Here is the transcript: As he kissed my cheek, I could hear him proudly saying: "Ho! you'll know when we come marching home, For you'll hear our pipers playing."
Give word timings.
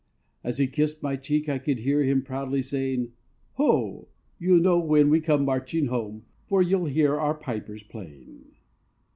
As 0.43 0.57
he 0.57 0.65
kissed 0.65 1.03
my 1.03 1.15
cheek, 1.15 1.47
I 1.47 1.59
could 1.59 1.77
hear 1.81 2.01
him 2.01 2.23
proudly 2.23 2.63
saying: 2.63 3.11
"Ho! 3.57 4.07
you'll 4.39 4.59
know 4.59 4.79
when 4.79 5.11
we 5.11 5.21
come 5.21 5.45
marching 5.45 5.85
home, 5.89 6.23
For 6.47 6.59
you'll 6.63 6.85
hear 6.87 7.19
our 7.19 7.35
pipers 7.35 7.83
playing." 7.83 8.45